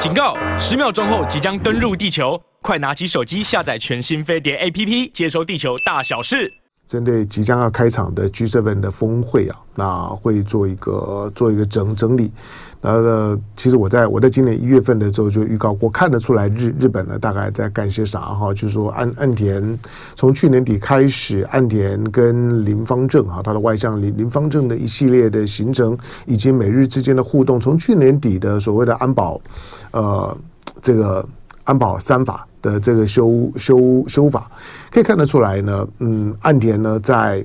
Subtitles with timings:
[0.00, 0.34] 警告！
[0.58, 6.50] 十秒钟后即将登陆地球，快拿起手机下载全新飞碟 APP，接收地球大小事。
[6.86, 12.32] 针对即将要开场的 G7 的峰会啊，那会做一个做一个整整理。
[12.82, 19.78] 呃，其实我在我在今年一月份的时候就预告过，看得出来日日本呢大概在干些啥哈，就是说岸岸田
[20.16, 29.38] 从去年底开始，岸田跟林芳正哈，他的外相林林芳正的一系列的行程，以及美日之间的互动，从去年底的所谓的安保，
[29.90, 30.36] 呃，
[30.80, 31.22] 这个
[31.64, 34.50] 安保三法的这个修修修法，
[34.90, 37.44] 可以看得出来呢，嗯，岸田呢在。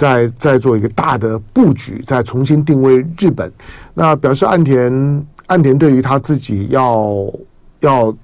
[0.00, 3.52] 在在做一个大的布局，再重新定位日本，
[3.92, 7.30] 那表示岸田岸田对于他自己要
[7.80, 8.16] 要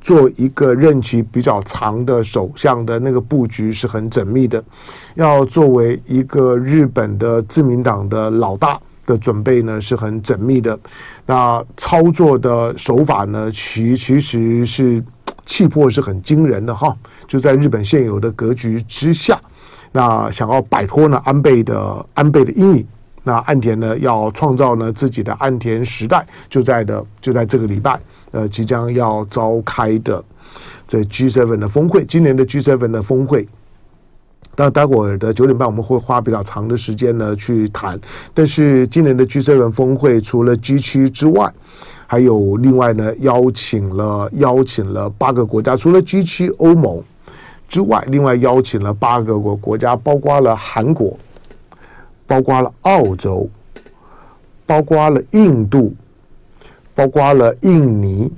[0.00, 4.60] 做一个任期比较长的首相的那个布局是很缜密的，
[5.14, 8.76] 要作为一个日本的自民党的老大
[9.06, 10.76] 的准备呢是很缜密的，
[11.24, 15.00] 那操作的手法呢其其实是
[15.44, 16.92] 气魄是很惊人的哈，
[17.28, 19.40] 就在日本现有的格局之下。
[19.96, 22.86] 那想要摆脱呢安倍的安倍的阴影，
[23.22, 27.98] 那岸田呢要创造呢自己的岸田时代，就在的就在这个礼拜，
[28.30, 30.22] 呃，即将要召开的
[30.86, 33.48] 这 G7 的峰会，今年的 G7 的峰会，
[34.54, 37.98] 那待会儿的九点半我们会花比较长的时间呢去谈，
[38.34, 41.50] 但是今年的 G7 峰会除了 G 七之外，
[42.06, 47.02] 还有另外呢邀请了邀请了八个国家，除了 G 七欧盟。
[47.68, 51.18] 之外，另外邀请了八个国国家，包括了韩国，
[52.26, 53.48] 包括了澳洲，
[54.64, 55.92] 包括了印度，
[56.94, 58.32] 包括了印尼，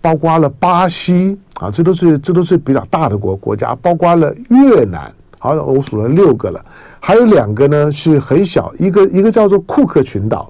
[0.00, 6.64] 包括了巴西啊，这都是这都是比较大的国国家，包括了越南，好，我数了六个了，
[7.00, 10.48] 还有两个呢是很小，一个一个叫做库克群岛，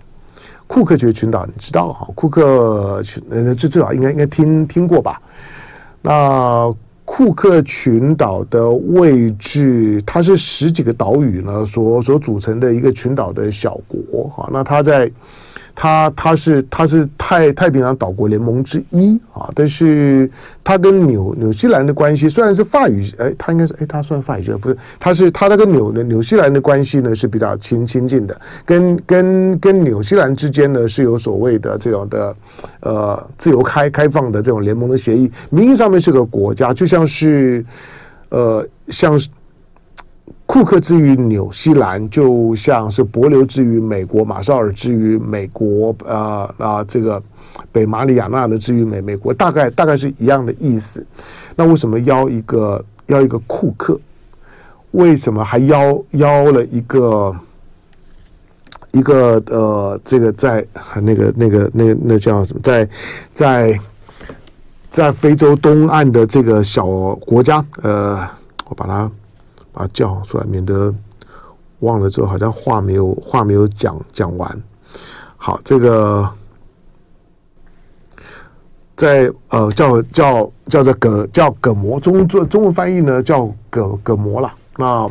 [0.67, 2.07] 库克群群岛你知道哈？
[2.15, 5.19] 库克群呃，这至少应该应该听听过吧？
[6.03, 6.75] 那。
[7.05, 14.49] 库克群岛的位置，它是十几个岛屿呢所所组成的一个群岛的小国哈。
[14.53, 15.11] 那它在。
[15.75, 20.31] 他他是他是太太平洋岛国联盟之一啊，但是
[20.63, 24.77] 他跟纽纽西兰的关系虽然是法语，哎，他应该是哎，他算法语不是？
[25.01, 32.37] 他是他那个纽的纽西兰的关系呢是比较亲亲近的，跟跟跟纽西兰之间呢是有所谓的这种的
[32.81, 37.65] 呃自由开开放的这种联盟的协议，名义上面是个国家，就像是
[38.29, 39.29] 呃像是。
[40.55, 47.21] 库克之于纽西兰，就像是伯琉之于美国，马绍尔之于美国，啊、呃、啊，这个
[47.73, 51.05] 北马里亚纳的之于美美国，大概大概是一样的意思。
[51.57, 54.01] 那为什么邀一个邀一个库克？
[54.93, 57.37] 为什么还邀邀了一个
[58.93, 60.65] 一个呃，这个在
[61.03, 62.61] 那个那个那个那叫什么？
[62.63, 62.89] 在
[63.33, 63.81] 在
[64.89, 66.87] 在非洲东岸的这个小
[67.17, 68.25] 国家，呃，
[68.69, 69.11] 我把它。
[69.75, 70.95] 把它叫出来，免得
[71.81, 74.63] 忘了之后好像话没有话没有讲讲完。
[75.37, 76.27] 好，这个
[78.97, 84.55] 在呃叫叫叫做葛叫葛摩，中中中文翻译呢叫葛葛摩了。
[84.77, 85.11] 那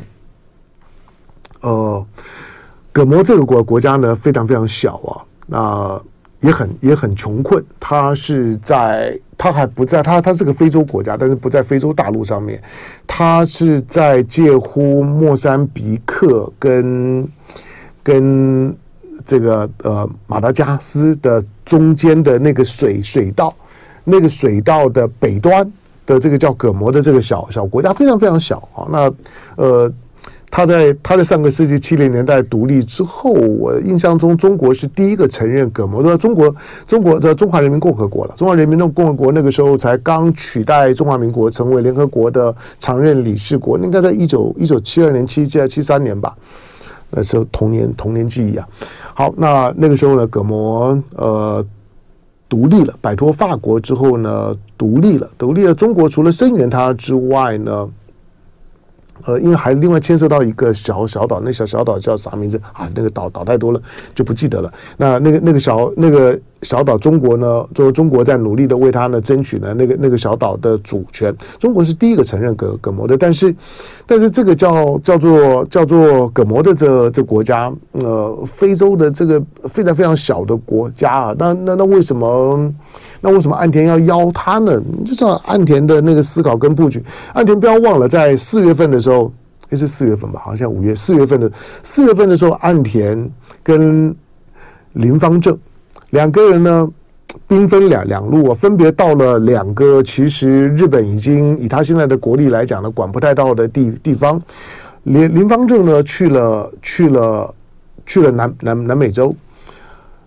[1.62, 2.06] 呃
[2.91, 6.01] 葛摩这个国国家呢非常非常小啊，那
[6.44, 9.20] 也很也很穷困，他是在。
[9.36, 12.62] 他还不在，他他是个非洲国家，但是不在非洲大陆上面，
[13.06, 17.28] 他是在介乎莫桑比克跟
[18.02, 18.74] 跟
[19.26, 23.54] 这个呃马达加斯的中间的那个水水道，
[24.06, 25.70] 那个水道的北端
[26.06, 28.88] 的这个叫葛摩的这个小小国家，非常非常小啊。
[28.90, 29.14] 那
[29.58, 29.92] 呃。
[30.56, 36.56] 他在他在上个世纪七零年代独立之后，我印象中中国是第一个承认葛摩的中国，
[36.86, 38.36] 中国的中华人民共和国了。
[38.38, 46.36] 中华人民共和国那个时候才刚取代中华民国成为联合国的常任理事国，应该在一九一九七二年七七七三年吧，
[47.09, 48.68] 那时候童年童年记忆啊。
[49.16, 51.66] 好，那那个时候呢，葛摩呃
[52.47, 55.74] 独立了，摆脱法国之后呢，独立了，独立了。
[55.74, 57.89] 中国除了声援他之外呢。
[59.25, 62.90] 呃，因为还另外牵涉到一个小小岛，那小小岛叫啥名字啊？
[62.96, 63.81] 那个岛岛太多了，
[64.14, 64.72] 就不记得了。
[64.98, 71.36] 那那个那个小那个小岛，中国呢，就中国在努力的为他呢争取呢那个那个小岛的主权。
[71.60, 73.56] 中国是第一个承认葛葛摩的，但是
[74.06, 82.74] 但是这个叫叫做叫做葛摩的这这国家，呃，非洲的这个非常非常小的国家啊，那那那为什么？
[83.25, 84.78] 那为什么岸田要邀他呢？
[85.06, 87.02] 就知道岸田的那个思考跟布局。
[87.34, 89.31] 岸田不要忘了，在四月份的时候，
[89.70, 91.50] 也是四月份吧，好像五月四月份的
[91.81, 93.31] 四月份的时候，岸田
[93.64, 94.14] 跟
[94.92, 95.58] 林方正
[96.10, 96.90] 两个人呢，
[97.48, 104.42] 兵分两两路啊，分别到了两个其实日本已经以他现在的国力来讲呢，管不太到的地地方。
[105.04, 107.56] 林林方正呢去了去了
[108.06, 109.34] 去了南南南美洲。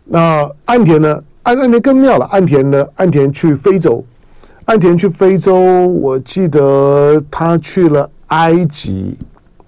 [0.02, 1.22] 那岸田呢？
[1.46, 2.84] 岸岸田更妙了，岸田呢？
[2.96, 4.04] 岸田去非洲，
[4.64, 5.54] 岸田去非洲，
[5.86, 9.16] 我记得他去了埃及，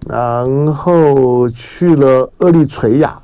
[0.09, 3.17] 然后去了厄立垂亚。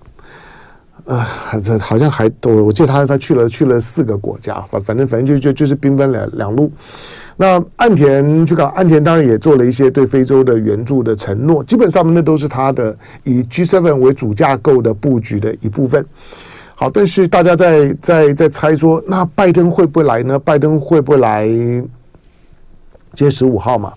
[1.04, 1.28] 啊，
[1.64, 6.70] 这好像还都，我记得他他去了去了四个国家，反反正反正就就就是兵分两两路。
[7.36, 16.06] 那岸田去搞，岸田当然也做了一些对非洲的援助的承诺，基本上那都是他的以 G7 为主架构的布局的一部分。
[16.74, 20.38] 好，但是大家在在在猜说，那拜登会不会来呢？
[20.38, 21.46] 拜登会不会来？
[21.46, 21.88] 今
[23.14, 23.92] 天十五号嘛，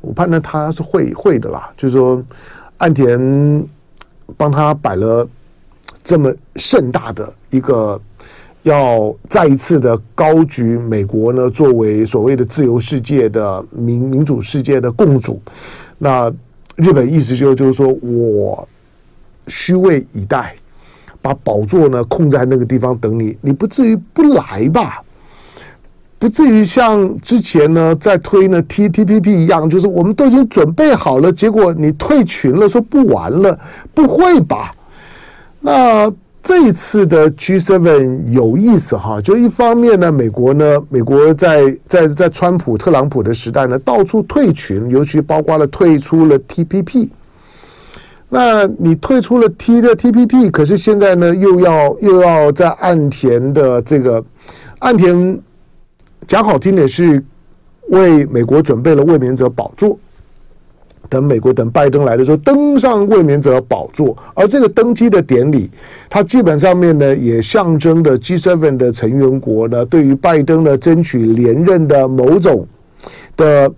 [0.00, 1.72] 我判断他是会会的啦。
[1.76, 2.22] 就是说，
[2.76, 3.66] 岸田
[4.36, 5.28] 帮他摆了。
[6.04, 8.00] 这么盛大的一个，
[8.62, 15.38] 要再一次的高举美国呢，作为所谓的自由世界的民民主世界的共主，
[15.98, 16.32] 那
[16.76, 18.66] 日本意思就就是说我
[19.48, 20.56] 虚位以待，
[21.20, 25.02] 把宝座呢空在那个地方等你，你不至于不来吧？
[26.18, 33.56] 不至于像之前呢在推呢 T T P P 一样，就是我们都已经准备好了，结果你退群了，说不玩了，
[33.94, 34.74] 不会吧？
[35.60, 36.12] 那
[36.42, 47.08] 这一次的 G7 有意思哈，就一方面呢，美国呢，美国在在在川普、特朗普的时代呢，到处退群，尤其包括了退出了 TPP。
[48.28, 54.22] 那你退出了 T 的 TPP，可是现在呢，又要又要在岸田的这个
[54.80, 55.40] 岸田
[56.26, 57.24] 讲好听点是
[57.88, 59.98] 为美国准备了卫冕者宝座。
[61.10, 65.70] 等美国等拜登来的时候，登上卫冕者宝座，而这个登基的典礼，
[66.10, 72.66] 它基本上面呢，也象征的 G7 的成员国呢，对于拜登呢争取连任的某种
[73.38, 73.72] 的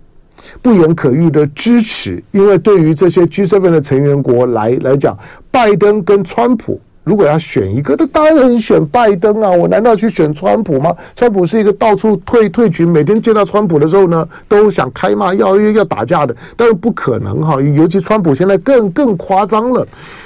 [0.61, 2.23] 不言可喻的支持。
[2.31, 5.17] 因为对于这些 G7 的成员国来来讲，
[5.49, 6.79] 拜登跟川普。
[7.03, 9.49] 如果要选一个，那当然选拜登啊！
[9.49, 10.95] 我难道去选川普吗？
[11.15, 17.59] 川普是一个到处退退群，每天见到川普的时候呢，都想开骂，要要打架的，当然不可能哈！
[17.59, 19.85] 尤其川普现在更更夸张了，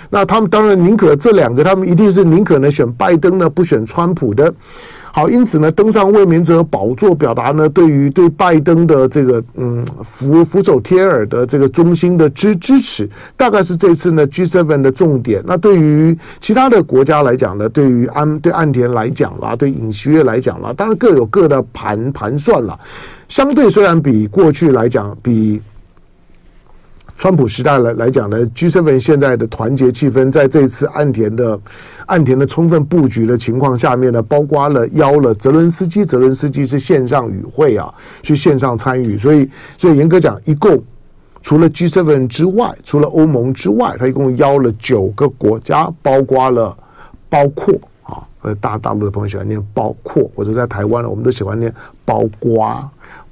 [0.10, 4.54] 那他们当然宁可这两个，他们一定是宁可呢选拜登呢，不选川普的。
[5.16, 15.42] 好，因此呢，登上卫冕者宝座，表达呢对于对拜登的这个嗯俯俯首贴耳的这个衷心的支支持，大概是这次呢 G7 的重点。
[15.48, 22.78] 那对于其他的国家来讲呢，对于安对岸田来讲啦，对尹锡悦来讲啦，当然各有各的盘盘算了。
[23.30, 25.62] 相对虽然比过去来讲比。
[27.18, 31.58] 川普时代来来讲呢，G7 现在的团结气氛，在这次岸田的
[32.08, 37.92] 岸田的充分布局的情况下面呢，包括了邀了泽伦斯基，泽伦斯基是线上与会啊，
[38.22, 40.84] 去线上参与，所以所以严格讲，一共
[41.42, 46.78] 除了 G7 之外，除了欧盟之外，他一共邀了九个国家，包括了
[47.30, 47.74] 包括
[48.04, 51.74] 啊，呃，大大陆的朋友喜欢念包括，或者在台湾呢，我们都喜欢念
[52.04, 52.92] 包括，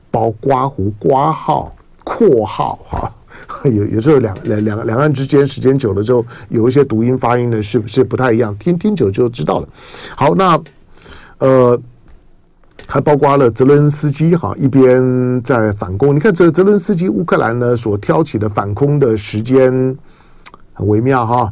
[0.10, 1.76] 包括弧括号
[2.06, 3.12] 括号哈。
[3.64, 9.68] 有有时候两两两两岸之间时间久了之后，有一些读音发音呢是是不太一样，听听久就知道了。
[10.16, 10.60] 好，那
[11.40, 11.80] 呃，
[12.88, 16.16] 还包括了泽伦斯基哈，一边在反攻。
[16.16, 19.98] 你看这泽伦斯基乌克兰呢所挑起的反攻的时间
[20.74, 21.52] 很微妙哈。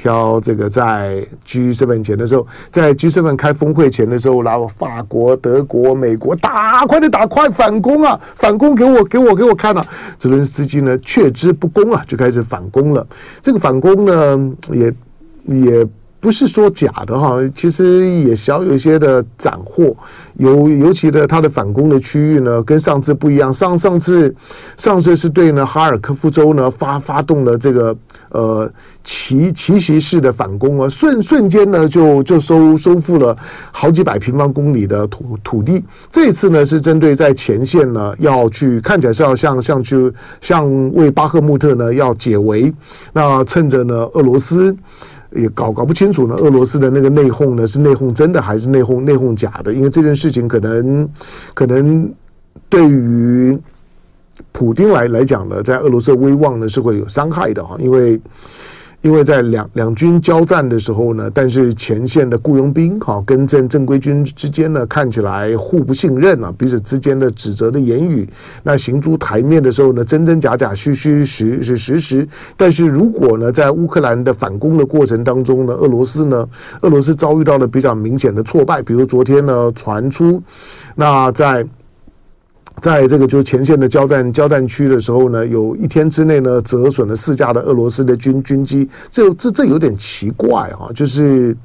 [0.00, 8.18] 挑这个在 G7 前的时候，在 G7 开峰会前的时候，然后法国、德国、美国打，快点打，快反攻啊！
[8.34, 9.86] 反攻给我，给我，给我看啊！
[10.16, 13.06] 泽伦斯基呢，却之不恭啊，就开始反攻了。
[13.42, 14.94] 这个反攻呢，也
[15.44, 15.86] 也。
[16.20, 19.96] 不是说假的哈，其实也小有一些的斩获，
[20.34, 23.50] 尤尤其的他的反攻的区域呢，跟上次不一样。
[23.50, 24.34] 上上次
[24.76, 27.96] 上次是对呢哈尔科夫州呢发发动了这个
[28.28, 28.70] 呃
[29.02, 33.34] 奇奇袭式的反攻啊，瞬瞬间呢就就收收复了
[33.72, 35.82] 好几百平方公里的土土地。
[36.10, 40.12] 这次呢是针对在前线呢要去看起来是要像像去
[40.42, 42.70] 像为巴赫穆特呢要解围，
[43.14, 44.76] 那趁着呢俄罗斯。
[45.32, 49.72] 也搞搞不清楚呢，俄罗斯的那个内讧呢，是内讧真的还是内讧内讧假的？
[49.72, 51.08] 因为这件事情可能
[51.54, 52.12] 可能
[52.68, 53.58] 对于
[54.52, 58.20] 普丁来来讲呢，在俄罗斯的威望呢是会有伤害的哈，因为
[59.02, 68.28] 因为在两两军交战的时候呢，但是前线的雇佣兵哈跟正正规军之间呢，看起来互不信任啊，彼此之间的指责的言语，
[68.62, 72.28] 那行诸台面的时候呢，真真假假，虚虚实是实实。
[72.58, 76.46] 但是如果呢，在乌克兰的反攻的过程当中呢，俄罗斯呢，
[76.82, 80.42] 俄罗斯遭遇到了比较明显的挫败，比如昨天呢传出，
[80.94, 81.66] 那在。
[82.80, 90.90] 在这个就是前线的交战交战区的时候呢，有一天之内呢，折损了四架的俄罗斯的军军机，这这这有点奇怪哈。
[90.94, 91.56] 就是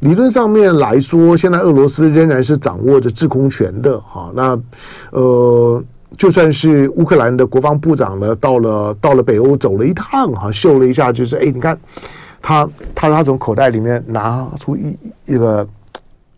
[0.00, 4.30] 理论上面来说，现在俄罗斯仍然是掌握着制空权的哈。
[4.34, 4.60] 那
[5.10, 5.82] 呃，
[6.16, 11.78] 就算是乌克兰的国防部长呢，到了到了北欧走了一趟哈，秀了一下，就是哎，你看
[12.42, 14.96] 他他他从口袋里面拿出一
[15.26, 15.68] 一个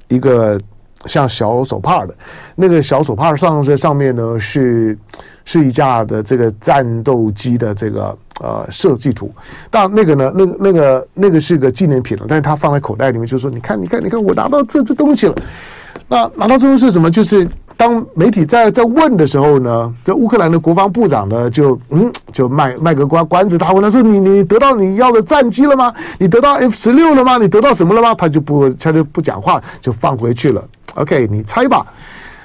[0.08, 0.60] 一个。
[1.06, 2.14] 像小手帕的。
[2.54, 4.96] 那个小手帕上在上面呢，是
[5.44, 9.32] 是一架的这个战斗机的这个呃设计图，
[9.70, 15.34] 但那个呢，那个那个那个是个纪念品了，但是他放在口袋里面，就说你看你看你看我拿到这这东西了，
[16.10, 17.10] 那拿到最后是什么？
[17.10, 17.48] 就是。
[17.76, 25.90] 当媒体在在问的时候呢，这乌克兰的国防部长呢就嗯就卖卖个关关子，他问他说，你你得到你要的战机了吗？
[26.18, 27.38] 你得到 F 十六了吗？
[27.38, 28.14] 你得到什么了吗？
[28.14, 30.62] 他就不他就不讲话，就放回去了。
[30.96, 31.86] OK，你猜吧。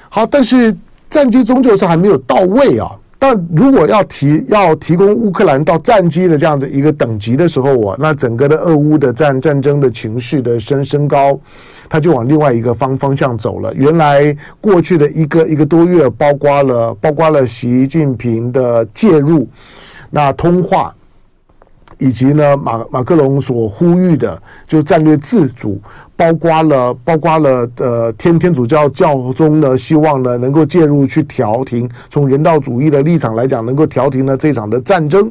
[0.08, 0.74] 好，但是
[1.10, 2.90] 战机终究是还没有到位啊。
[3.18, 11.38] 但如果要提要提供乌克兰到战机的这样子一个等级的时候我，那整个的俄乌的战战争的情绪的升升高。
[11.88, 13.72] 他就往另外一个方方向走了。
[13.72, 19.48] 原来过去的一个一个多月，包括了包括了习近平的介入，
[20.10, 20.92] 那通话，
[21.98, 25.80] 以及呢马马克龙所呼吁的就战略自主，
[26.16, 35.30] 包括了包括了呃天天主教教宗呢希望呢能够介入去调停，从人道主义的立场来讲，能够调停呢这场的战争。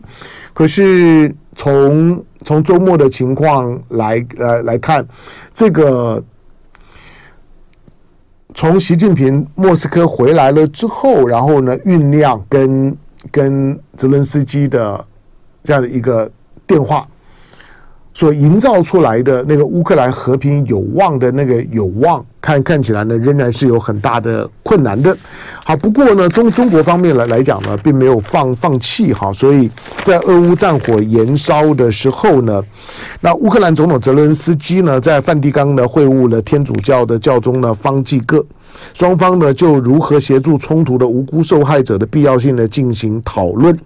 [0.53, 5.05] 可是从从周末的情况来呃来看，
[5.53, 6.23] 这个。
[8.57, 12.97] 从习近平莫斯科回来了之后，然后呢，酝酿跟
[13.29, 15.05] 跟泽伦斯基的
[15.61, 16.31] 这样的一个
[16.65, 17.05] 电话，
[18.15, 25.15] 所营造出来的那个乌克兰和平有望的那个有望，看看起来呢，仍然是有很大的困难的。
[25.65, 29.69] 好，不过呢，中中国方面来来讲呢，并没有放放弃哈，所以
[30.01, 32.63] 在俄乌战火延烧的时候呢，
[33.19, 38.45] 那乌克兰总统泽伦斯基呢，在梵蒂冈呢会晤了天主教的教宗呢方济各。
[38.93, 43.77] 双方呢就如何协助冲突的无辜受害者的必要性呢进行讨论。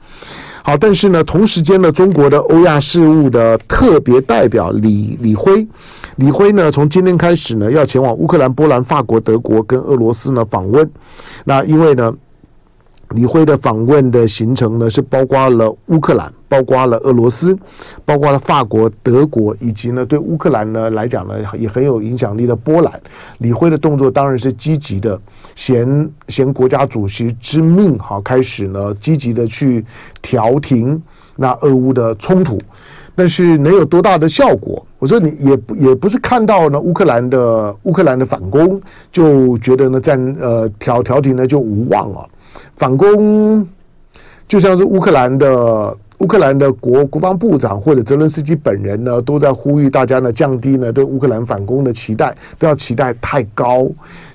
[0.63, 5.68] 好，但是呢，同时间呢，中国的欧亚事务的特别代表李李辉，
[6.18, 10.89] 李辉呢从今天开始呢要前往乌克兰、波兰、法国、德国跟俄罗斯呢访问。
[11.46, 12.13] 那因为呢。
[13.16, 17.58] 李辉的访问的行程呢，是包括了乌克兰，包括了俄罗斯，
[18.06, 23.01] 包括了法国、德国，以及呢对乌克兰呢来讲呢也很有影响力的波兰。
[23.39, 25.20] 李辉的动作当然是积极的，
[25.56, 29.84] 衔衔国家主席之命，哈，开始呢积极的去
[30.22, 31.01] 调停
[31.36, 32.60] 那俄乌的冲突，
[33.16, 34.86] 但是能有多大的效果？
[35.00, 38.80] 我说你也不也不是看到呢乌克兰的乌克兰的反攻
[39.12, 42.24] 就觉得呢战呃调调停呢就无望啊。
[42.75, 43.68] 反攻
[44.48, 53.88] 就像是乌克兰的乌克兰的国国防部长或者泽伦斯基本人呢，都在呼吁大家呢降低呢对乌克兰反攻的期待，不要期待太高，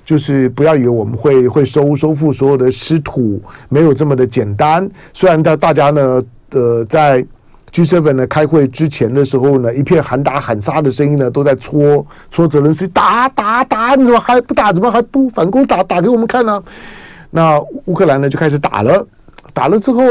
[0.03, 4.89] 就是不要以为我们会会收收复所有的失土，没有这么的简单。
[5.13, 7.23] 虽然大大家呢呃在
[7.71, 14.71] G7 呢开会之前的时候呢，一片喊打喊杀的声音呢，都在戳戳泽伦斯基打打打，你怎么还不打？
[14.71, 15.63] 怎么还不反攻？
[15.67, 16.63] 打打给我们看呢、
[17.35, 19.05] 那乌克兰呢就开始打了，
[19.53, 20.01] 打了之后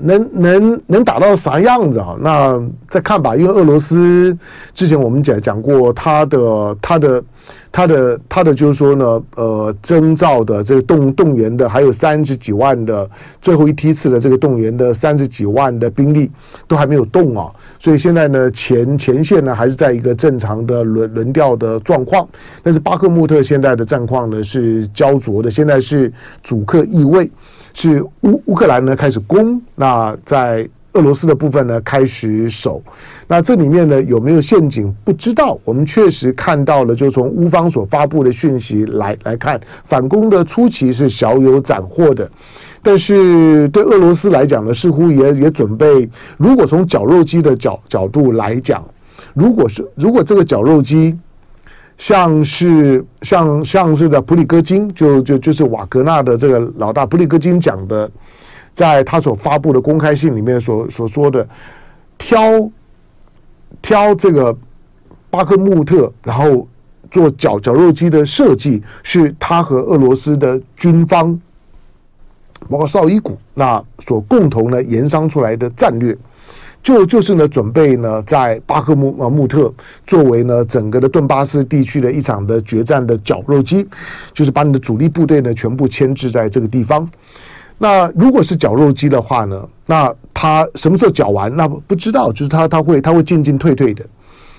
[0.00, 2.16] 能能能打到啥样子啊？
[2.20, 4.36] 那再看吧，因为俄罗斯
[4.74, 7.22] 之前我们讲讲过他的他的。
[7.70, 13.08] 他的他的就是说呢，呃，征召的这个动动员的还有三十几万的
[13.40, 16.30] 最后一梯次的这个动员的三十几万的兵力
[16.66, 22.26] 都还没有动啊，所以现在呢前前线呢还是在一个正常的轮轮调的状况，
[22.62, 26.10] 但是巴赫穆特现在的战况呢是焦灼的，现在是
[26.42, 27.30] 主客易位，
[27.76, 30.68] 是乌乌克兰呢开始攻，那在。
[30.92, 32.82] 俄罗斯的部分呢开始守，
[33.28, 34.90] 那这里面呢有没有陷阱？
[35.04, 35.58] 不知道。
[35.62, 42.26] 我们确实看到了，就从乌方所发布的讯息来来看，反攻的初期是小有斩获的，
[42.82, 46.08] 但是对俄罗斯来讲呢，似乎也也准备。
[46.38, 48.82] 如果从绞肉机的角角度来讲，
[49.34, 51.14] 如果是如果这个绞肉机
[51.96, 58.10] 像是像像是的普里戈金，就就就是瓦格纳的这个老大普里戈金讲的。
[58.74, 61.48] 在他所发布的公开信里面所所说的，
[62.18, 62.70] 挑
[63.80, 64.54] 挑这个
[65.30, 66.68] 巴克穆特，然后
[67.10, 71.40] 做绞绞肉机的设计，是他和俄罗斯的军方，
[72.68, 76.14] 包括绍伊古那所共同呢研商出来的战略。
[76.86, 79.74] 就就是呢，准备呢，在巴赫穆呃穆特
[80.06, 83.84] 作为呢整个的顿巴斯地区的一场的决战的绞肉机，
[84.32, 87.10] 就是把你的主力部队呢全部牵制在这个地方。
[87.76, 91.52] 那如果是绞肉机的话呢，那他什么时候绞完？
[91.56, 94.06] 那不知道，就是他他会他会进进退退的。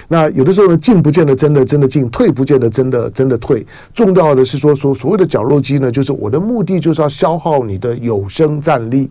[0.09, 3.65] 那有的时候呢，进不见得真的真的进，退不见得真的真的退。
[3.93, 9.09] 重要的是说说所谓的绞肉机呢，就是我的目的就是要消耗你的有生战力，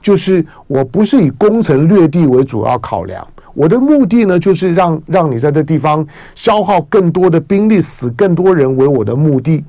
[0.00, 9.64] 就是我不是以攻城略地为主要考量，我的目的呢就是让让你在这地方消耗更多的兵力，死更多人为我的目的。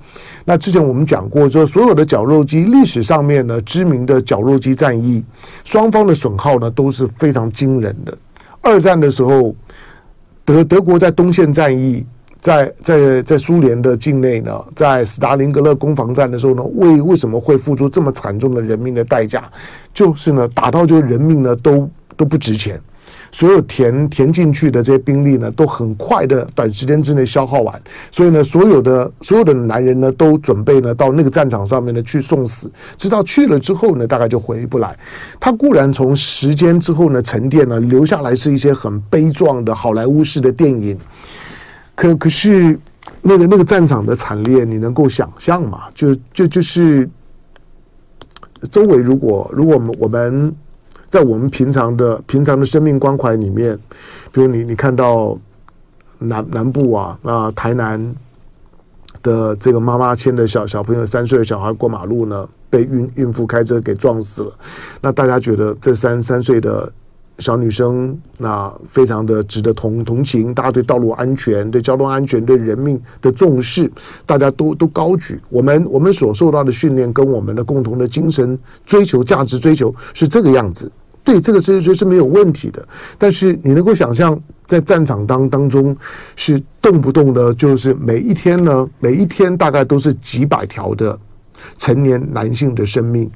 [0.46, 5.24] 那之前我们讲过说，所有的绞肉机历史上面呢，知名的绞肉机战役，
[5.63, 8.15] 双方的损耗呢都是非常惊人的。
[8.62, 9.55] 二战的时候。
[10.48, 12.06] 德德国在东线战役，
[12.39, 19.44] 在在在苏联的境内呢，在斯大林格勒攻防战的时候呢，为为什么会付出这么惨重的人命的代价？
[19.94, 22.80] 就是呢，打到就人命呢都都不值钱。
[23.31, 27.81] 所有填填进去的这些兵力呢，都很快的短时间之内消耗完，
[28.12, 34.98] 所以呢，所有的所有的男人呢，都准备呢到那个战场上面呢去送死，直到去了之后呢，大概就回不来。
[35.39, 40.98] 他固然从时间之后呢沉淀呢，留下来是一些很悲壮的好莱坞式的电影，
[41.96, 42.79] 可可是
[43.22, 45.84] 那个那个战场的惨烈，你能够想象吗？
[45.93, 47.10] 就就就是
[48.72, 50.55] 周围如果如果我们我们。
[51.10, 53.78] 在我们平常的平常的生命关怀里面，
[54.32, 55.38] 比如你你看到
[56.20, 58.16] 南南部啊，那台南
[59.24, 64.54] 的这个妈妈牵着小小朋友三岁的小孩过马路呢，被孕孕妇开车给撞死了。
[65.02, 66.92] 那大家觉得这三三岁的
[67.39, 73.91] 小女生那非常的值得同同情，大家对道路安全、对交通安全、对人命的重视，
[74.25, 75.39] 大家都都高举。
[75.50, 80.91] 我们我们所受到的训练跟我们的共同的精神追求、价值追求是这个样子。
[81.24, 85.94] 对，这个其实是没有问题的，但是你能够想象，在战场当当中
[86.38, 91.20] 是动不动的，就是每一天呢，每一天大概都是几百条的
[91.77, 93.29] 成年男性的生命，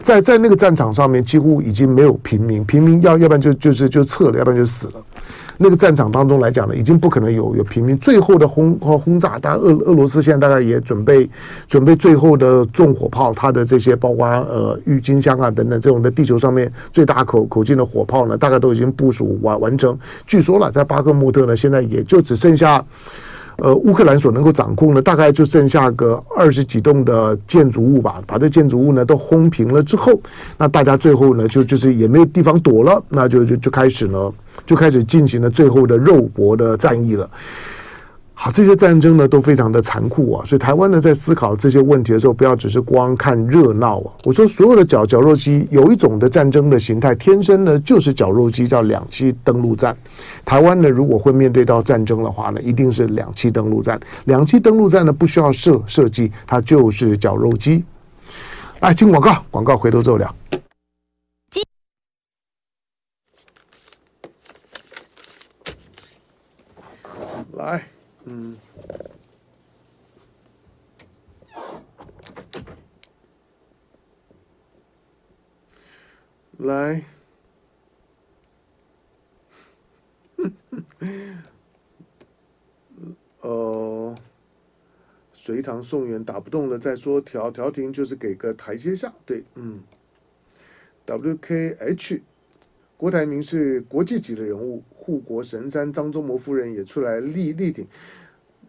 [0.00, 4.94] 在在那个战场上面，几乎已经没有平民，平民要要不然就就是就撤了，要不然就死了。
[5.60, 7.98] 那个战场当中来讲呢，已经不可能有有平民。
[7.98, 11.28] 最后的轰轰炸，当然俄俄罗斯现在大概也准备
[11.66, 19.98] 准备最后的重火炮，它的这些包括呃郁金香啊等等这种的地球上面最大口口径的火炮呢，大概都已经部署完完成。
[20.28, 22.84] 据说了，在巴克穆特呢，现在也就只剩下。
[23.58, 28.22] 呃，乌克兰所能够掌控的，大概就剩下个二十几栋的建筑物吧。
[28.24, 30.20] 把这建筑物呢都轰平了之后，
[30.56, 34.32] 那大家最后呢就就是也没有地方躲了，那就就就开始呢
[34.64, 37.28] 就开始进行了最后的肉搏的战役了。
[38.40, 44.14] 好，这些战争呢都非常的残酷啊，所以台湾呢在思考这些问题的时候，不要只是光看热闹啊。
[44.22, 49.96] 我说所有的绞绞肉机有一种的战争的形态，天生呢就是绞肉机，叫两栖登陆战。
[50.44, 53.98] 台湾呢如果会面对到战争的话呢，一定是两栖登陆战。
[54.26, 57.84] 两栖登陆战呢不需要设设计，它就是绞肉机。
[58.78, 60.32] 来，进广告，广告回头之后聊。
[67.54, 67.84] 来。
[68.30, 68.54] 嗯，
[76.58, 77.02] 来，
[83.40, 84.14] 呃，
[85.32, 89.12] 随宋元打不动了再说，调调停就是给个台阶下。
[89.24, 89.80] 对，嗯
[91.06, 92.20] ，WKH，
[92.96, 97.86] 郭台铭是国际级的人物，护国神山张忠谋夫人也出来力力挺。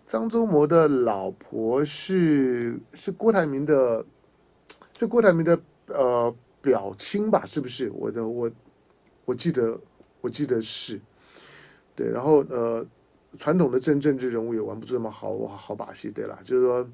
[0.05, 4.03] 张忠谋的老婆是是郭台铭的，
[4.93, 7.45] 是郭台铭的呃表亲吧？
[7.45, 7.91] 是不是？
[7.91, 8.51] 我的我
[9.25, 9.79] 我记得
[10.21, 10.99] 我记得是，
[11.95, 12.09] 对。
[12.09, 12.85] 然后呃，
[13.37, 16.89] 传统的政政治人物也玩不出这么好好把戏，对啦，就是说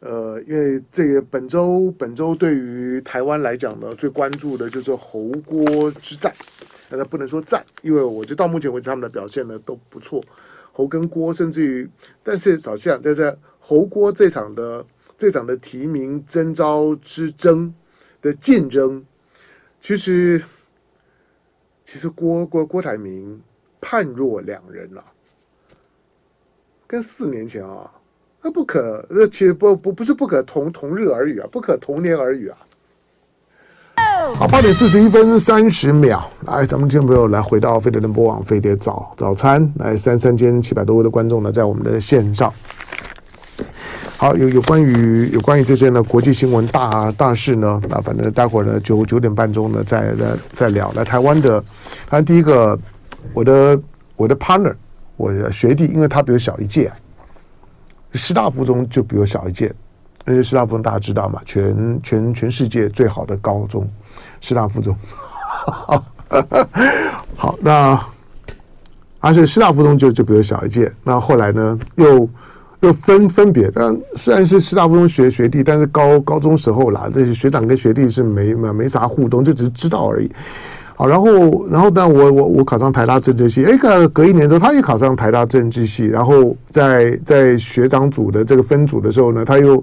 [0.00, 6.34] 呃，因为这个本周本周对于台湾来讲呢，最关注的就是侯郭之战，
[6.88, 10.24] 那不能说战，因为我觉得到目前为止他们的表现呢都不错。
[10.72, 11.86] 侯跟郭，甚至于，
[12.22, 14.86] 但是好像在这侯郭这场的
[15.18, 17.74] 这场的提名征召之争
[18.22, 19.04] 的竞争，
[19.80, 20.42] 其实
[21.84, 23.38] 其实郭郭郭台铭
[23.80, 25.04] 判若两人啊，
[26.90, 27.88] 跟四年前啊，
[28.42, 32.58] 那不可，那其实不不不是不可同同日而语啊，不可同年而语啊。
[34.34, 42.52] 好，八点四十一分三十秒，来，咱们听众朋友来回到飞碟联播网飞碟早早餐，来三三千七百多位的观众呢，在我们的线上。
[44.16, 50.90] 好，有有关于有关于这些呢国际新闻大大事呢，那反正待会儿呢九九点半钟呢再再再聊。
[50.96, 51.62] 来台湾的，
[52.08, 52.76] 他第一个，
[53.32, 53.80] 我的
[54.16, 54.74] 我的 partner，
[55.20, 56.90] 我的学弟，因为他比我小一届，
[58.14, 59.70] 师大附中就比我小一届。
[60.26, 63.88] 因为师大附中大家知道嘛，全全全世界最好的高中，
[64.40, 64.94] 师大附中。
[67.34, 67.98] 好，那
[69.18, 72.28] 而且师大附中就就比如小一届，那后来呢又
[72.80, 80.30] 又分分别，但虽然是师大附中学学弟，但是高高中时候啦，这些学长跟学弟是没没没啥互动，就只是知道而已。
[81.00, 89.82] 好，然后，然后，但我我我考上台大政治系，哎，隔隔一年之后，他也考上台大政治系，然后在在学长组的这个分组的时候呢，他又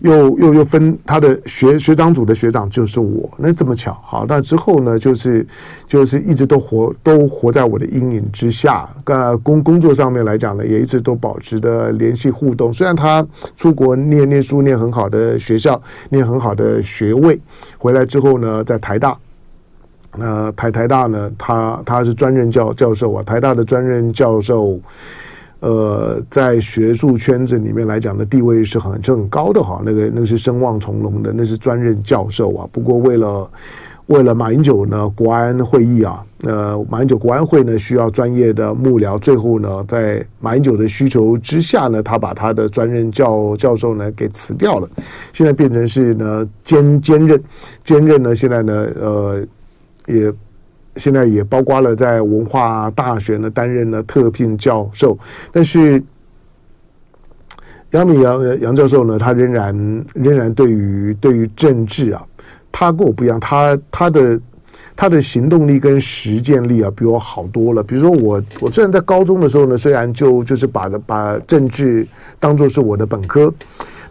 [0.00, 5.46] 又又又分他的学学长组的学长就是我，那这么巧，好，那之后呢，就是
[5.86, 12.72] 就是一直都活都活在我的阴影之下，呃，工工作上面来讲呢，也一直都保持的联系互动。
[12.72, 13.24] 虽然他
[13.56, 17.40] 出国念念书，念很好的学校，念很好的学位，
[17.78, 19.16] 回来之后呢，在台大。
[20.18, 21.30] 那台台大呢？
[21.36, 24.80] 他他是专任教教授啊，台大的专任教授，
[25.60, 29.82] 呃，在学术圈子里面来讲的地位是很是很高的哈。
[29.84, 32.68] 那个那个是声望从龙的，那是专任教授啊。
[32.72, 33.50] 不过为了
[34.06, 44.88] 为了马英九呢，国安会议啊，呃，马英九国安会呢需要专业的幕僚，最后呢，在马英九的需求之下呢，他把他的专任教教授呢给辞掉了，
[45.32, 47.42] 现在变成是呢兼兼任
[47.82, 49.46] 兼任呢，现在呢，呃。
[50.06, 50.32] 也
[50.96, 55.18] 现在也包括了在文化大学呢担任了特聘教授，
[55.52, 56.02] 但是
[57.90, 62.26] 杨敏杨杨教授呢，他仍然仍然对于对于政治啊，
[62.72, 64.40] 他跟我不一样，他他的
[64.96, 67.82] 他的行动力跟实践力啊，比我好多了。
[67.82, 72.06] 比如说我我虽然在高中的时候呢，虽然就就是把把政治
[72.40, 73.52] 当做是我的本科。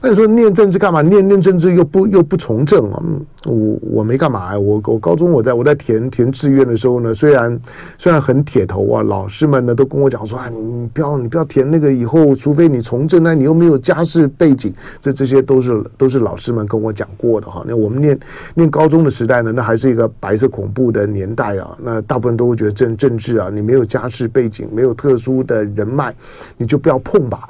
[0.06, 1.02] 那你说念政治干嘛？
[1.02, 3.04] 念念政治又不又不从政啊？
[3.46, 4.60] 我我没干嘛呀？
[4.60, 7.60] 我我高中我在我在填填志愿的时候呢，虽然
[7.98, 17.66] 虽然很铁头啊，老师们呢都跟我讲说啊，你不要你不要填那个，以后除非你从政，那你又没有家世背景，这这些都是都是老师们跟我讲过的哈。
[17.68, 18.20] 那我们念
[18.54, 21.76] 念高中的时代呢，那还是一个白色恐怖的年代啊。
[21.82, 26.14] 那大部分都会觉得政政治啊，你没有家世背景，没有特殊的人脉，
[26.58, 27.50] 你就不要碰吧。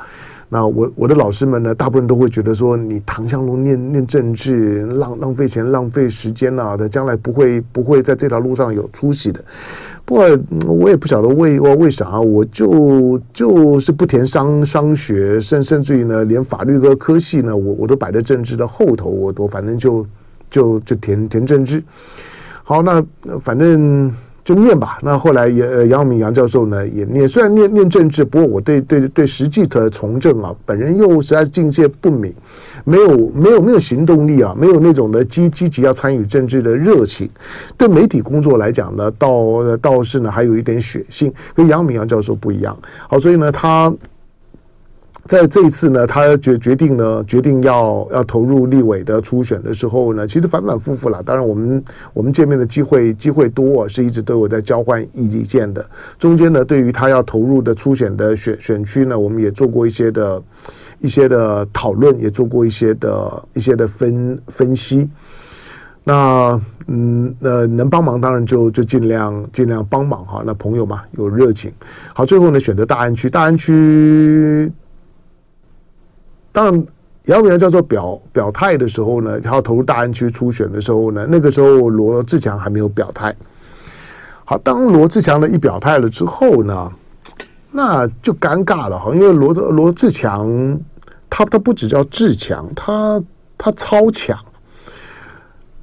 [0.56, 9.44] 那我我的老师们呢，大部分都会觉得说，你唐湘龙念念政治，浪浪费钱、浪费时间呐，他将来不会不会在这条路上有出息的。
[10.06, 10.24] 不过
[10.66, 20.08] 我也不晓得为为啥，我就就是不填商商学，甚甚至于呢，连法律和科系呢，我我都摆在政治的后头，我都反正就
[20.50, 21.84] 就就填填政治。
[22.64, 23.06] 好，那
[23.42, 24.10] 反正。
[24.46, 25.00] 就念吧。
[25.02, 32.34] 那后来也杨永明杨教授呢也念，虽然念念政治，不过我对对对实际的从政啊，本人又实在境界不明，
[32.86, 37.30] 没有没有没有行动力啊，没有那种的积积极要参与政治的热情。
[37.76, 42.78] 对媒体工作来讲呢，倒倒是呢还有一点血性，跟杨永明杨教授不一样。
[43.10, 43.94] 好，所以呢他。
[45.28, 51.24] 在这一次呢，他决决定呢，决定要要投入立委的初选的时候呢，其实反反复复了。
[51.24, 51.84] 当然，我们
[52.14, 55.84] 我们见面的机会机会多，是一直都有在交换意见的。
[56.20, 60.40] 中间呢，对于他要投入的初选的选选区呢，我们也做过一些的
[61.00, 65.10] 一些的讨论，也做过一些的一些的分分析。
[66.04, 70.44] 那嗯呃，能帮忙当然就就尽量尽量帮忙哈。
[70.46, 71.72] 那朋友嘛，有热情。
[72.14, 74.72] 好，最后呢，选择大安区，大安区。
[76.56, 76.86] 当然，
[77.26, 83.36] 姚明叫做表表态的时候呢，他要投入大安区初选的时候呢，那个时候罗志强还没有表态。
[84.46, 86.90] 好，当罗志强呢一表态了之后呢，
[87.72, 90.80] 那就尴尬了哈，因为罗罗志强
[91.30, 93.22] 他他不只叫志强，他
[93.58, 94.40] 他超强。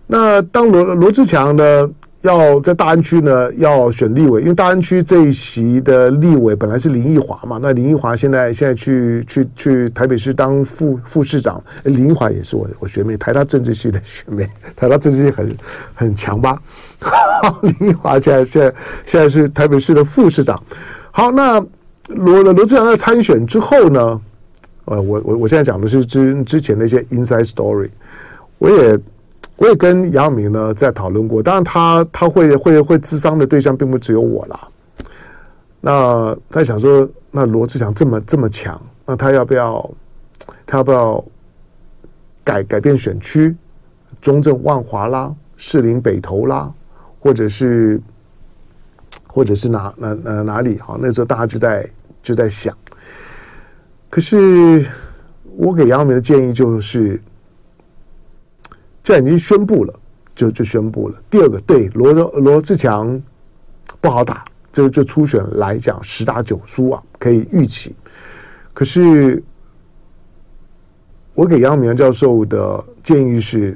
[0.06, 1.90] 那当罗罗志强呢，
[2.22, 15.56] 要在大安区呢，要选立委，因为大安区这一席的立委本来是林奕华嘛，那林奕华现在现在去去去台北市当副副市长，林奕华也是我我学妹，台大政治系的学妹， 台大政治系很
[15.94, 16.56] 很强吧？
[17.62, 20.62] 林奕华现在现在现在是台北市的副市长。
[21.10, 21.60] 好，那
[22.06, 24.20] 罗罗志祥在参选之后呢？
[24.84, 27.88] 呃，我我我现在讲的是之之前那些 inside story，
[28.58, 28.96] 我也。
[29.62, 34.68] 我也跟杨明呢在讨论过，当然他他会会会智商的对象并不只有我啦。
[35.80, 39.88] 那他想说，那罗志祥这么这么强，那他要不要
[40.66, 41.24] 他要不要
[42.42, 43.54] 改改变选区，
[44.20, 46.68] 中正万华啦，士林北投啦，
[47.20, 48.02] 或者是
[49.28, 50.76] 或者是哪哪哪哪里？
[50.80, 51.88] 好，那时候大家就在
[52.20, 52.76] 就在想。
[54.10, 54.84] 可是
[55.56, 57.22] 我给杨明的建议就是，
[59.02, 60.00] 这已经宣布了，
[60.34, 61.22] 就就宣布了。
[61.30, 63.20] 第二个，对罗罗志强
[64.00, 67.94] 不好打，就就初选来讲十打九输啊，可以预期。
[68.72, 69.42] 可是。
[71.34, 73.74] 我给杨明教授的建议是：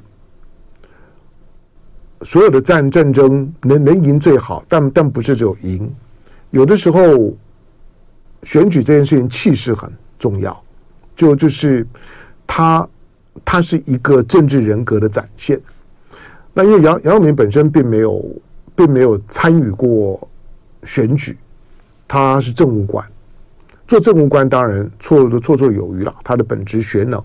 [2.21, 5.91] 所有的战战争能能赢最好，但但不是只有赢。
[6.51, 7.35] 有的时候，
[8.43, 10.63] 选举这件事情气势很重要，
[11.15, 11.87] 就就是
[12.47, 12.87] 他
[13.45, 15.61] 他是一个政治人格的展现。
[16.53, 18.25] 那因为杨杨明本身并没有
[18.75, 20.29] 并没有参与过
[20.85, 21.37] 选举，
[22.09, 23.07] 他是政务官，
[23.87, 27.23] 做政务官当然绰绰绰有余了，他的本职学能。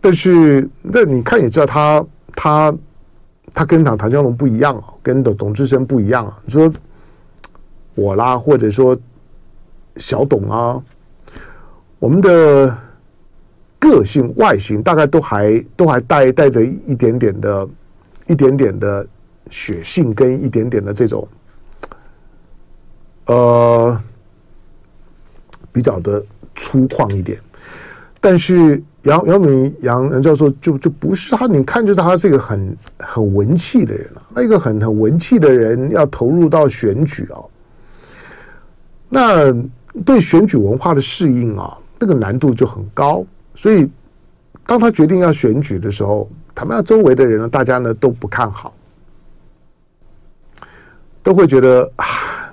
[0.00, 2.74] 但是，那你看也知道他，他
[3.52, 6.38] 他跟唐唐江龙不一样啊，跟董董志生不一样啊。
[6.44, 6.72] 你说
[7.94, 8.96] 我啦，或者说
[9.96, 10.80] 小董啊，
[11.98, 12.78] 我们的
[13.78, 17.68] 个性外形大概都还都还带带着一点点的、
[18.26, 19.06] 一点点的
[19.50, 21.26] 血性，跟一点点的这种
[23.26, 24.00] 呃
[25.72, 27.38] 比较的粗犷一点，
[28.20, 28.82] 但是。
[29.06, 34.22] 杨杨明杨杨教授就就不是他，你看就是他是一个很很文气的人了。
[34.34, 37.38] 那一个很很文气的人要投入到选举啊，
[39.08, 39.54] 那
[40.04, 43.24] 对选举文化的适应啊，那个难度就很高。
[43.56, 43.90] 所以
[44.64, 48.72] 当他决定要选举的时候，他们周围的人呢，大家呢都不看好，
[51.24, 52.04] 都会觉得啊。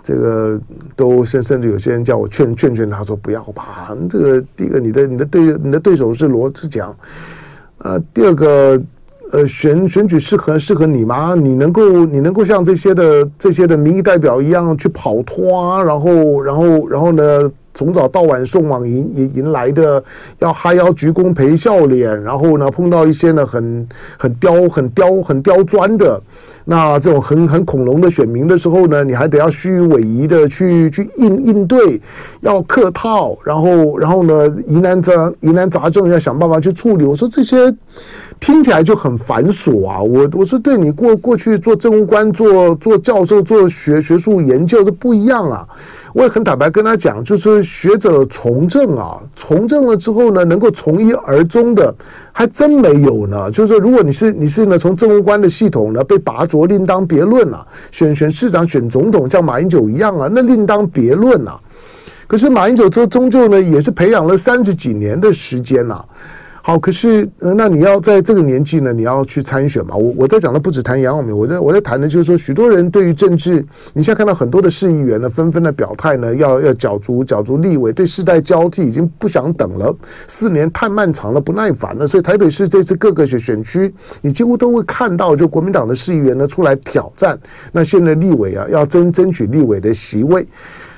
[0.06, 0.60] 这个
[0.98, 3.98] 都甚甚至有些人叫我劝劝劝他说不要吧。
[4.10, 6.94] 这个第一个，你的你的对你的对手是罗志强，
[7.78, 8.84] 呃，第二个，
[9.32, 11.36] 呃，选选举适合适合你吗？
[11.36, 20.04] 你能够你能够像这些的这些的民意代表一样去跑脱啊，然后然后然后呢，从早到晚送往迎迎迎来的，
[20.40, 26.22] 要哈腰鞠躬陪笑脸，然后呢碰到一些呢很很刁很刁很刁钻的。
[26.66, 32.00] 那这种很很恐龙的选民的时候呢，你还得要虚与委蛇的去去应应对，
[32.40, 37.04] 要客套，然后然后呢疑难杂疑难杂症要想办法去处理。
[37.04, 37.58] 我说这些
[38.40, 40.02] 听起来就很繁琐啊！
[40.02, 45.68] 我我说对你过过去做政务官、做做教授、做学学术研究，都不一样啊。
[46.14, 51.94] 我也很坦白跟他讲，就是学者从政啊，从政了之后呢，能够从一而终的，
[52.32, 53.50] 还真没有呢。
[53.52, 57.66] 就是说，如果你是你是呢，从政务官的系统呢被拔擢，另当别论了。
[57.90, 61.60] 选选市长、选总统，像马英九一样啊，那另当别论了。
[62.28, 66.06] 可是马英九这终究呢，也是培养了三十几年的时间呐。
[66.66, 69.94] 好，可是呃，那你要在这个年纪呢，你要去参选嘛？
[69.98, 73.56] 我我在讲的不只谈杨耀明，我在我在谈的就是说，许多人对于政治，
[73.92, 79.94] 你现在看到很多的市议员呢，纷纷的表态呢，要要角逐角逐立委，对世代交替已经不想等了，
[80.26, 82.08] 四年太漫长了，不耐烦了。
[82.08, 87.38] 所以台北市这次各个选选区，你几乎都会看到，就国民党的市议员呢出来挑战。
[87.74, 90.48] 那现在立委啊，要争争取立委的席位。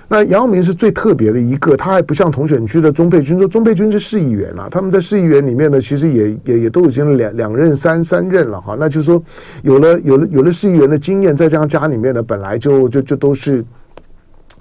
[0.07, 9.21] 那杨耀明是最特别的一个，他还不像同选区的钟佩君，说钟佩君是市议员啊，他们在市议员里面呢，其实也也也都已经两两任三三任了哈，那就是说
[9.63, 13.63] 有了有了有了市议员的经验，再加上家里面呢，本来就就就都是。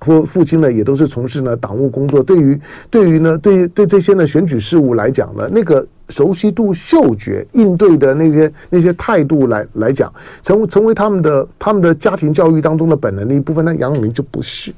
[0.01, 2.23] 父父亲呢，也都是从事呢党务工作。
[2.23, 10.13] 对于对于呢，对对这些呢选举事务来讲呢，那个熟悉度、嗅觉、应对的那些那些态度来来讲，
[10.43, 13.65] 成为成为他们的他们的家庭教育当中的本能的一部分。
[13.65, 14.73] 那杨永明就不是，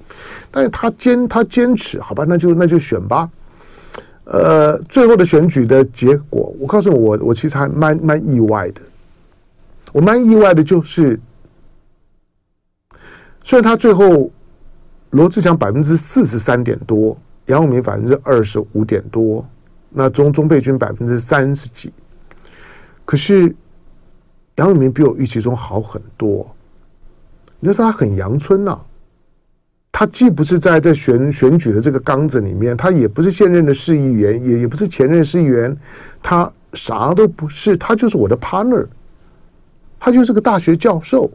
[0.50, 3.28] 但是他坚他坚持，好吧，那就那就选吧。
[4.24, 8.80] 呃，最后的选举的结果，我告诉，我我其实还蛮蛮意外的。
[9.92, 11.18] 我蛮意外的就是，
[13.44, 14.30] 虽然他最后。
[15.10, 19.42] 罗志祥百分之四十三点多，杨永明百分之二十五点多，
[19.90, 21.92] 那中中备军百分之三十几。
[23.04, 23.54] 可是
[24.56, 26.48] 杨永明比我预期中好很多。
[27.60, 28.78] 你说他很阳春呐、
[29.90, 35.74] 他既不是在在选选举的这个缸子里面，他也不是现任的市议员，也也不是前任市议员，
[36.22, 38.86] 他啥都不是，他就是我的 partner，
[39.98, 41.30] 他就是个大学教授。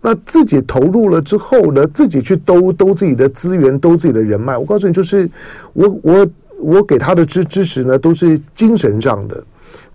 [0.00, 4.56] 那自己投入了之后呢，自己去兜兜自己的资源，兜自己的人脉。
[4.56, 5.28] 我告诉你，就是
[5.72, 6.26] 我我
[6.58, 9.44] 我给他的支支持呢，都是精神上的。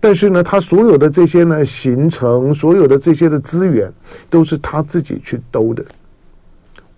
[0.00, 3.92] 但是呢，他所有的这些呢行程，所有的这些的资源，
[4.28, 5.84] 都是他自己去兜的。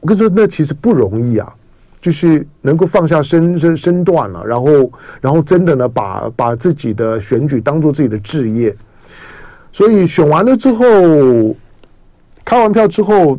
[0.00, 1.52] 我跟你说，那其实不容易啊，
[2.00, 8.74] 就是能够放下身身身段了，然后然后真的呢，把把自己的选举当做自己的置业。
[9.72, 11.54] 所以选完了之后。
[12.46, 13.38] 开完票之后，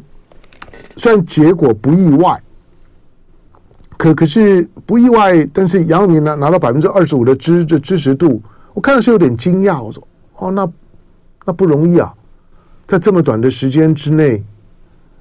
[0.98, 2.42] 虽然结果不意外，
[3.98, 8.42] 可可是不意外，但是杨永明呢拿到百分之二十五的支这支持度，
[8.74, 9.82] 我看的是有点惊讶。
[9.82, 10.06] 我说
[10.38, 10.70] 哦，那
[11.46, 12.14] 那不容易啊，
[12.86, 14.44] 在这么短的时间之内，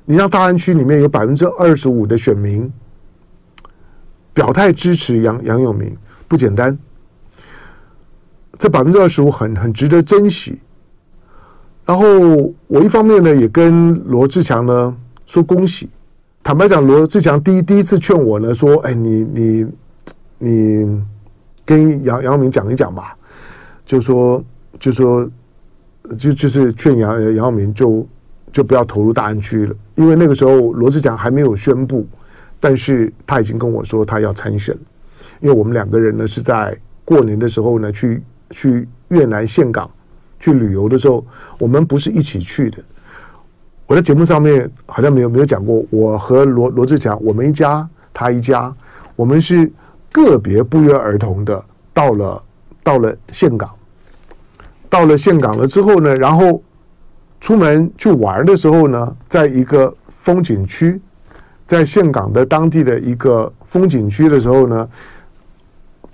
[0.05, 2.71] 你让大安区里面有百分之二十五的选民
[4.33, 6.77] 表态支持杨杨永明，不简单。
[8.59, 10.61] 这百分之二十五很很值得珍惜。
[11.85, 12.07] 然后
[12.67, 15.89] 我一方面呢也跟罗志强呢说恭喜。
[16.45, 19.67] 坦白讲，罗志强第一第一次劝我呢说：“哎，你你
[20.37, 21.03] 你
[21.65, 23.17] 跟杨杨永明讲一讲吧，
[23.87, 24.45] 就说
[24.79, 25.27] 就说
[26.19, 28.07] 就就是劝杨杨永明就
[28.53, 32.07] 就不要投入大安区了，因为那个时候罗志强还没有宣布，
[32.61, 34.77] 但是他已经跟我说他要参选，
[35.41, 39.91] 因为我们两个人呢是在过年的时候呢去。”去越南岘港
[40.39, 41.27] 去旅游的时候，
[41.59, 42.79] 我们不是一起去的。
[43.87, 48.73] 我在节目上面好像没有没有讲过，我和罗罗志强，我们一家，他一家，
[49.15, 49.71] 我们是
[50.11, 52.43] 个别不约而同的到了
[52.83, 53.69] 到了岘港，
[54.89, 56.63] 到了岘港了之后呢，然后
[57.41, 60.99] 出门去玩的时候呢，在一个风景区，
[61.67, 64.89] 在岘港的当地的一个风景区的时候呢，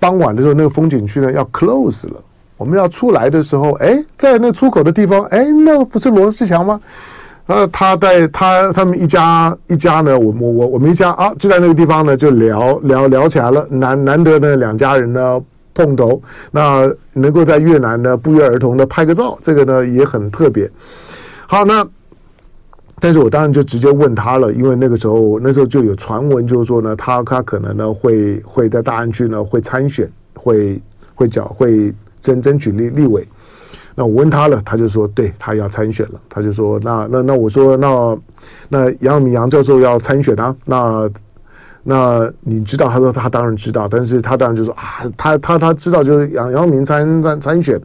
[0.00, 2.20] 傍晚的时候，那个风景区呢要 close 了。
[2.56, 6.80] 我们要出来的时候，哎，在那出口的地方，哎，那不是罗志强吗？
[7.50, 13.66] 呃，他带他他们一家一家呢，我我我我们一家啊，就在那个地方呢，就聊聊聊起来了。
[13.68, 15.40] 难难得呢，两家人呢
[15.74, 20.70] 碰头，那能够在越南呢不约而同的拍个照，这个呢也很特别。
[21.48, 21.84] 好，那
[23.00, 30.80] 但是我当然就直接问他了，因为那个时候那时候就有传闻，就是说呢，他他可能呢会会在大安区呢会参选，会
[31.16, 31.92] 会缴会。
[32.20, 33.26] 争争取立立委，
[33.94, 36.20] 那我问他了，他就说对他要参选了。
[36.28, 38.16] 他就说那那那我说那
[38.68, 40.54] 那杨永明杨教授要参选啊？
[40.64, 41.10] 那
[41.82, 42.88] 那你知道？
[42.88, 47.80] 他说他当然知道，但是他当然就说啊，他他他知道就是杨杨明参参参选。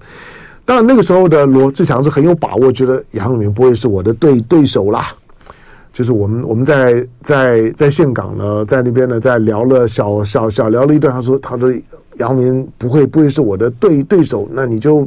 [0.64, 5.08] 当然那个时候的罗志强是很有把握，觉得杨永明不会是我的对对手啦。
[5.92, 11.14] 就是我们我们在在在岘港呢，在那边呢，在聊了小小小聊了一段。
[11.14, 11.74] 他说他说。
[12.18, 15.06] 杨明不会不会是我的对对手，那你就，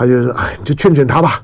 [0.00, 1.42] 他就是哎，就劝劝他吧。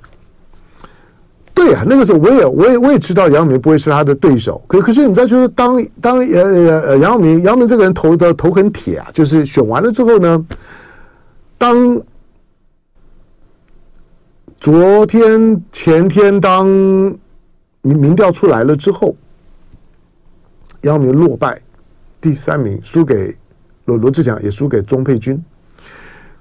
[1.52, 10.42] 对啊，那个时候我也我也我也知道杨明不会是他的对手，可可是你再说当当呃呃杨明杨明这个人投的头很铁啊，就是选完了之后呢，
[11.58, 12.00] 当
[14.58, 16.66] 昨天前天当
[17.82, 19.14] 民民调出来了之后，
[20.80, 21.60] 杨明落败，
[22.22, 23.36] 第三名输给。
[23.84, 25.40] 罗罗志祥也输给钟佩君，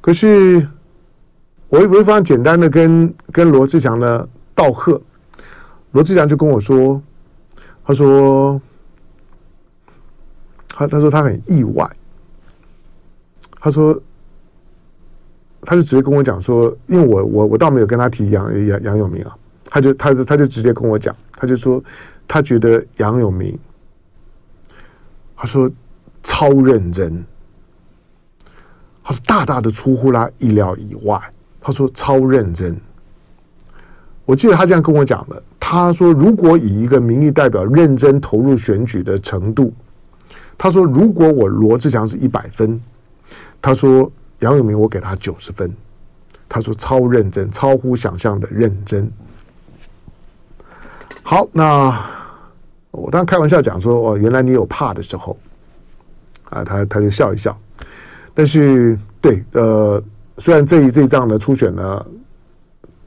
[0.02, 0.68] 可是
[1.70, 5.02] 我我非常简单的跟跟罗志强呢道贺，
[5.92, 7.02] 罗志强就跟我说，
[7.84, 8.62] 他说
[10.70, 11.90] 他他说他很意外，
[13.60, 14.00] 他说
[15.62, 21.84] 他就直接跟我讲说，因为我我我倒没有跟他提杨杨杨永明啊，他就他就他就直接跟我讲，他就说
[22.28, 23.58] 他觉得杨永明，
[25.36, 25.70] 他说
[26.24, 27.26] 超认真。
[29.04, 31.22] 他说大大的出乎他意料以外。
[31.66, 32.80] 他说超认真。
[34.24, 35.42] 我记得他这样跟我讲的。
[35.60, 39.74] 他说，如果以一个民意代表认真投入选举的程度，
[40.60, 42.80] 他说，如果我罗志祥是一百分，
[43.60, 45.74] 他说杨永明我给他九十分。
[46.48, 49.12] 他说超认真，超乎想象的认真。
[51.24, 52.00] 好，那
[52.92, 55.36] 我当开玩笑讲说，哦，原来你有怕的时候
[56.52, 57.58] 啊，他他就笑一笑。
[58.36, 60.02] 但是，对，呃，
[60.38, 62.06] 虽然这一这一仗的初选呢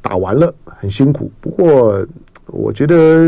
[0.01, 2.07] 打完了很辛苦，不过
[2.47, 3.25] 我觉得，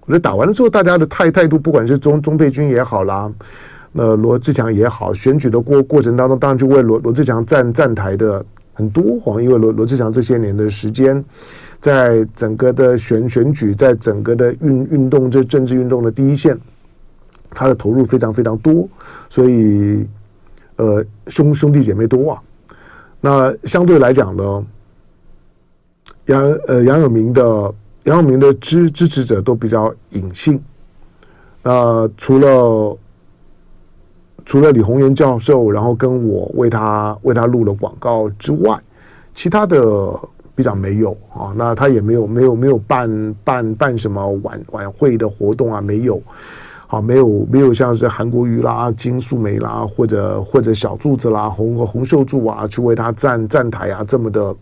[0.00, 3.32] 我觉得打完了之后，大家的态态度，不管是钟钟沛君也好啦，
[3.92, 11.24] 那罗志强也好，选举的过过程当中，当然就为罗罗志强站站台的很多，哈，因为罗罗志强这些年的时间，
[11.80, 16.58] 在整个的选选举，在整个的运运动这政治运动的第一线，
[17.50, 18.88] 他的投入非常非常多，
[19.28, 20.04] 所以。
[20.76, 22.42] 呃，兄兄弟姐妹多啊，
[23.20, 24.66] 那相对来讲呢，
[26.26, 30.62] 杨呃杨永明的杨永明的支支持者都比较隐性，
[31.62, 32.98] 那除了
[34.44, 38.78] 除了李红岩教授，然后跟我为他为他录了广告之外，
[39.32, 40.12] 其他的
[40.54, 46.22] 比较没有啊，那他也没有没有没有办办办什么晚晚会的活动啊，没有。
[46.88, 54.54] 好，没有没有像是韩国瑜啦、金素梅啦，或者或者小柱子啦、红红秀柱啊，去为他站站台啊，这么的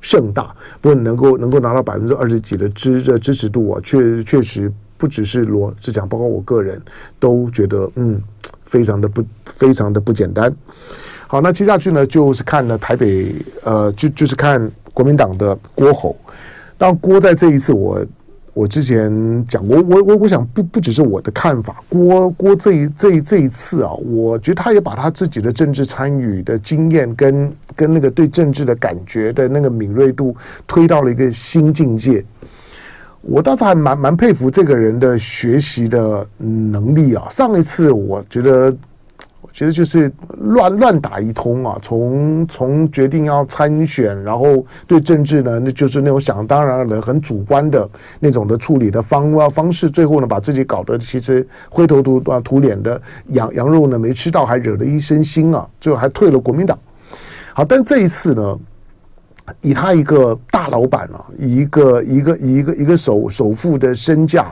[0.00, 6.80] 盛大，不过能够能够拿到百分之二十几的支的支持度啊，确确实不只是罗志强，包括我个人
[7.20, 8.18] 都觉得嗯，
[8.64, 10.50] 非常的不非常的不简单。
[11.26, 16.16] 好，那接下去呢，就是看了台北呃，就就是看国民党的郭侯。
[16.78, 18.02] 当郭在这一次我。
[18.58, 30.36] 我之前讲过，我我我想不不只是我的看法，郭郭这一这一这一次啊，我觉得他也把他自己的政治参与的经验跟跟那个对政治的感觉的那个敏锐度
[30.66, 32.24] 推到了一个新境界。
[33.20, 37.28] 我倒是还蛮蛮佩服这个人的学习的能力啊。
[37.30, 38.76] 上一次我觉得。
[39.58, 41.76] 其实就是乱乱打一通啊！
[41.82, 47.90] 从从决定要参选，然后对政治呢，那就是那种想当然的、很主观的
[48.20, 55.68] 那种的处理的方啊方式，最后呢，把自己搞得其实灰头土啊土脸的，羊羊肉呢没吃到，还惹了一身腥啊！
[55.80, 56.78] 最后还退了国民党。
[57.52, 58.58] 好，但这一次呢，
[59.60, 64.46] 以他一个大老板啊，以一个一个一个一个首首富的身价，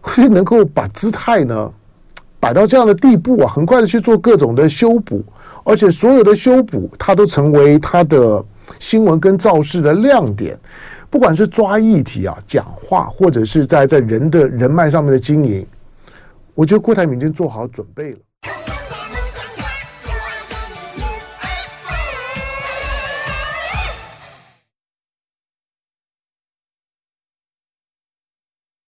[0.00, 1.72] 会能够把姿态呢。
[2.40, 5.24] 摆到这样的地步啊，很快的去做各种的修补，
[5.64, 8.44] 而且所有的修补，它都成为它的
[8.78, 10.58] 新闻跟造势的亮点。
[11.10, 15.66] 不管是抓议题啊、讲话，或者是在在人的人脉上面的经营，
[16.54, 18.18] 我觉得郭台铭已经做好准备了。